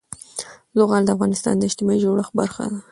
[0.77, 2.77] زغال د افغانستان د اجتماعي جوړښت برخه ده.